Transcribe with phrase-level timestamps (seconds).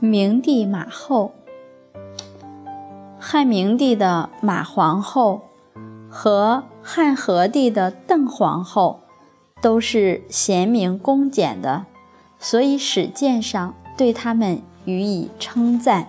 [0.00, 1.32] 明帝马后，
[3.18, 5.42] 汉明帝的马皇后
[6.10, 9.00] 和汉和帝的邓皇后
[9.62, 11.86] 都是贤明恭俭的，
[12.38, 16.08] 所以史鉴上对他们予以称赞，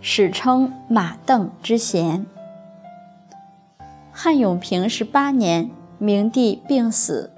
[0.00, 2.26] 史称马邓之贤。
[4.12, 7.32] 汉永平十八年，明帝病死，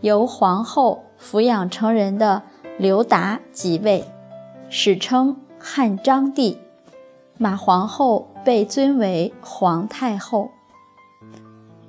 [0.00, 2.42] 由皇后抚养成人的
[2.78, 4.04] 刘达即位。
[4.74, 6.56] 史称汉章帝，
[7.36, 10.50] 马皇后被尊为皇太后。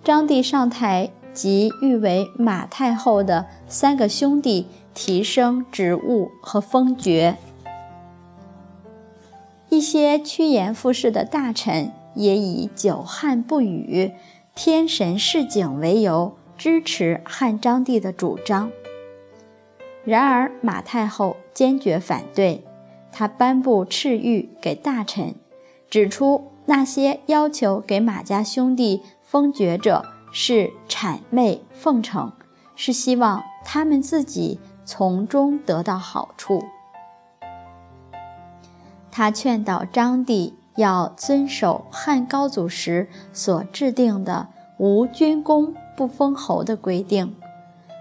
[0.03, 7.37] 章帝上台即誉为马太后的三个兄弟提升职务和封爵，
[9.69, 14.11] 一些趋炎附势的大臣也以久旱不雨、
[14.53, 18.69] 天神示警为由支持汉章帝的主张。
[20.03, 22.61] 然而马太后坚决反对。
[23.13, 25.35] 他颁布敕谕给大臣，
[25.87, 32.33] 指出那些要求给马家兄弟封爵者是谄媚奉承，
[32.75, 36.63] 是希望他们自己从中得到好处。
[39.11, 44.47] 他劝导章帝要遵守汉高祖时所制定的
[44.79, 47.35] “无军功不封侯”的规定，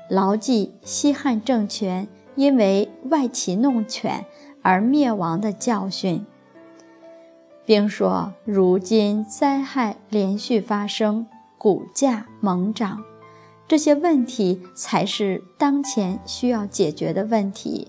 [0.09, 4.25] 牢记西汉政权因为外戚弄权。
[4.63, 6.25] 而灭亡的教训，
[7.67, 11.27] 并说：如今灾害连续发生，
[11.59, 13.03] 股价猛涨，
[13.69, 17.89] 这些问题才是当前需要解决的问题。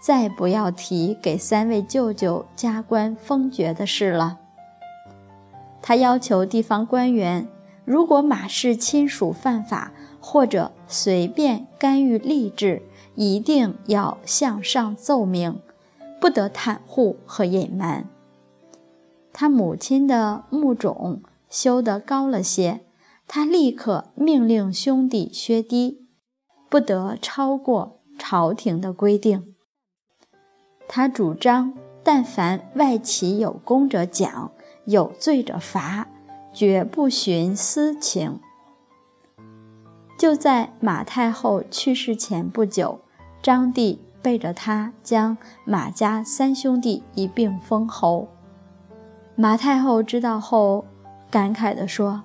[0.00, 4.38] 再不要提给三位舅舅加官封爵的事了。
[5.82, 7.48] 他要求地方官员，
[7.84, 12.82] 如果马氏亲属犯法或者随便干预吏治，
[13.16, 15.60] 一定要向上奏明。
[16.20, 18.08] 不得袒护和隐瞒。
[19.32, 22.80] 他母亲的墓冢修得高了些，
[23.26, 26.08] 他立刻命令兄弟削低，
[26.68, 29.54] 不得超过朝廷的规定。
[30.88, 34.50] 他主张，但凡外戚有功者奖，
[34.86, 36.08] 有罪者罚，
[36.52, 38.40] 绝不徇私情。
[40.18, 43.00] 就在马太后去世前不久，
[43.40, 44.00] 张帝。
[44.28, 48.28] 背着他将马家三兄弟一并封侯。
[49.34, 50.84] 马太后知道后，
[51.30, 52.22] 感慨地说：“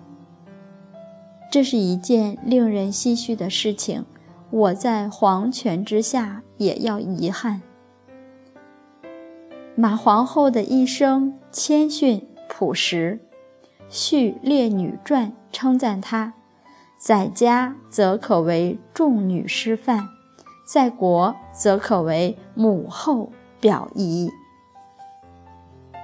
[1.50, 4.04] 这是一件令人唏嘘的事情，
[4.50, 7.62] 我在皇权之下也要遗憾。”
[9.74, 13.22] 马皇后的一生谦逊朴实，
[13.88, 16.34] 《续列女传》称赞她，
[16.98, 20.10] 在家则可为众女师范。
[20.64, 24.30] 在国则可为母后表仪。